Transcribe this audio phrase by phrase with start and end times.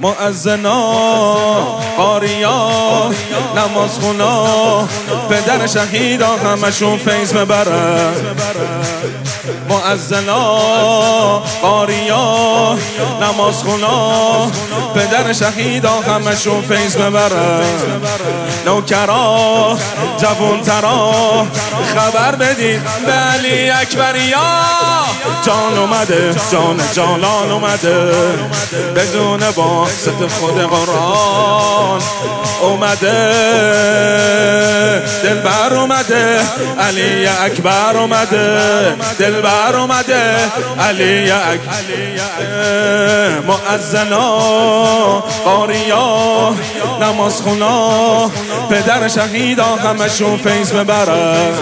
[0.00, 0.80] معزنا
[1.96, 3.10] قاریا
[3.56, 4.88] نماز خونا
[5.30, 8.14] پدر شهیدا همشون فیض ببرن
[9.68, 12.78] معزنا قاریا
[13.22, 14.50] نماز خونا
[14.94, 17.64] پدر شهیدا همشون فیض ببرن
[18.66, 19.78] نوکرا
[20.18, 21.46] جوون ترا
[21.94, 24.56] خبر بدید به علی اکبریا.
[25.46, 28.12] جان اومده جان جانان اومده.
[28.96, 32.00] بدون واسط خود قرآن
[32.60, 33.16] اومده.
[35.22, 36.40] دلبر اومده
[36.78, 40.36] علی اکبر اومده دلبر اومده
[40.88, 41.84] علی اکبر
[43.46, 44.38] معزنا
[45.44, 46.54] قاریا
[47.00, 48.30] نماز خونا
[48.70, 51.54] پدر شهیدا همشون فیض ببرن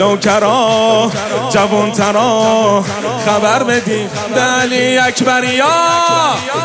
[0.00, 1.10] نوکرا
[1.50, 2.84] جوان ترا
[3.26, 5.64] خبر بدی به علی اکبریا.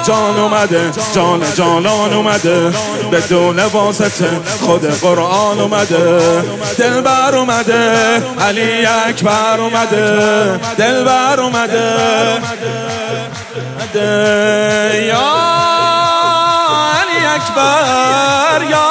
[0.07, 2.73] جان اومده جان جانان اومده
[3.11, 4.29] بدون واسطه
[4.61, 5.92] خود قرآن اومده.
[6.77, 8.23] دلبر اومده.
[8.47, 10.59] علی اکبر اومده.
[10.77, 11.83] دلبر اومده.
[13.93, 15.33] یا
[16.99, 18.89] علی اکبر یا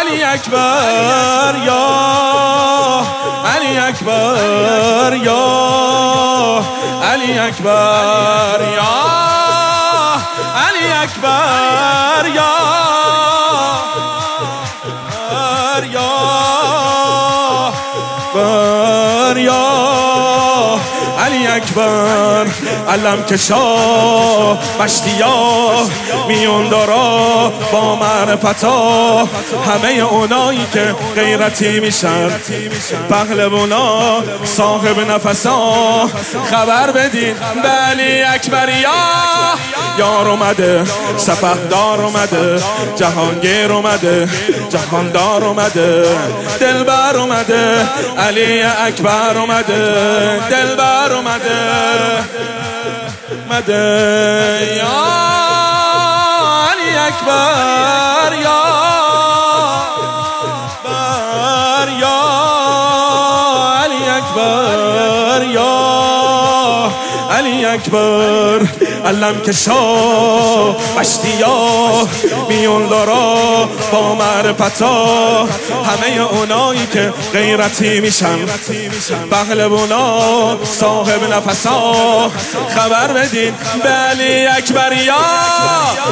[0.00, 1.86] علی اکبر یا
[3.54, 6.64] علی اکبر یا
[7.12, 8.94] علی اکبر یا
[10.56, 12.89] علی اکبر یا
[21.70, 22.46] اکبر
[22.88, 25.86] علم کشا مشتیا
[26.28, 29.28] میون دارا با معرفتا.
[29.66, 32.30] همه اونایی که غیرتی میشن.
[33.10, 36.06] پهلوونا صاحب نفسا.
[36.50, 39.29] خبر بدین به علی اکبریا.
[40.00, 40.84] یار اومده
[41.16, 42.62] سپهدار اومده
[42.96, 44.28] جهانگیر اومده
[44.70, 46.04] جهاندار اومده
[46.60, 49.82] دلبر اومده علی اکبر اومده
[50.50, 51.60] دلبر اومده
[53.50, 54.76] اومده.
[54.76, 55.00] یا
[56.70, 58.60] علی اکبر یا
[60.84, 62.20] بر یا
[63.84, 65.99] علی اکبر یا
[67.40, 68.60] علی اکبر.
[69.06, 72.06] علم کشا مشتیا
[72.48, 73.29] میون دارا.
[73.92, 75.44] با معرفتا
[75.84, 78.38] همه اونایی که غیرتی میشن.
[79.30, 82.30] پهلوونا صاحب نفسا.
[82.76, 85.14] خبر بدین به علی اکبریا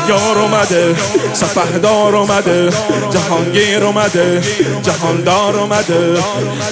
[0.09, 0.97] یار اومده
[1.33, 2.71] سپهدار اومده
[3.11, 4.43] جهانگیر اومده
[4.83, 6.22] جهاندار اومده.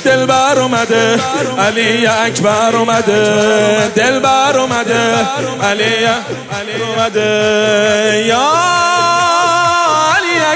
[0.04, 1.20] دلبر اومده
[1.58, 3.88] علی اکبر اومده.
[3.88, 5.26] دلبر اومده
[5.62, 6.06] علی
[6.96, 8.24] اومده.
[8.28, 8.95] یا.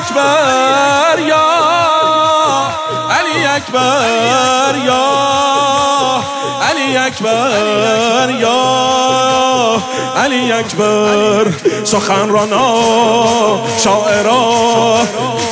[0.00, 1.48] اکبر یا
[3.10, 5.04] علی اکبر یا
[6.70, 9.82] علی اکبر یا
[10.24, 11.52] علی اکبر.
[11.84, 12.74] سخنرانا
[13.78, 14.98] شاعرا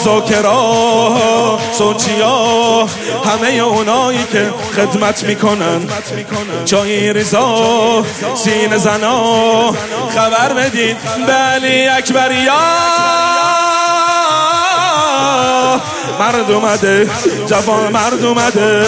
[0.05, 2.87] ذاکرا سوچیا
[3.25, 5.89] همه اونایی که خدمت می‌کنن.
[6.65, 8.05] جایی ریزا
[8.35, 9.73] سین زنا
[10.15, 10.97] خبر بدید.
[11.27, 12.55] به علی اکبریا
[16.29, 17.09] مرد اومده
[17.47, 18.85] جوان مرد اومده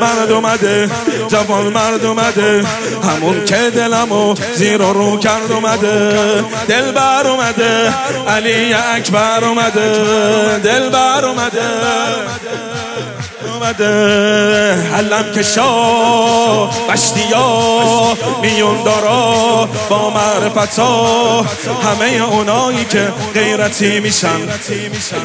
[0.00, 0.90] مرد اومده
[1.28, 2.64] جوان مرد اومده.
[3.02, 7.94] همون که دلمو زیر و رو کرد اومده دلبر اومده
[8.28, 11.60] علی اکبر اومده دلبر اومده.
[13.64, 21.44] اومده حلم کشا بشتیا میون دارا با معرفتا.
[21.82, 24.48] همه اونایی که غیرتی میشن.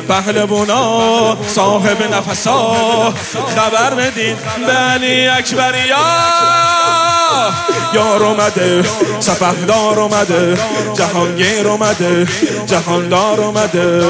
[0.08, 3.14] پهلوونا صاحب نفسا.
[3.56, 4.36] خبر بدین
[4.66, 7.09] به علی اکبریا.
[7.94, 8.84] یار اومده
[9.20, 10.58] سپهدار اومده
[10.94, 12.28] جهانگیر اومده
[12.66, 14.02] جهاندار اومده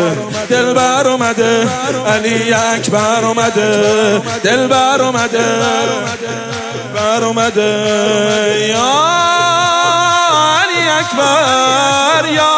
[0.49, 1.67] دلبر اومده
[2.07, 5.45] علی اکبر اومده دلبر اومده
[6.95, 7.71] بر اومده
[8.69, 8.93] یا
[10.59, 12.49] علی اکبر یا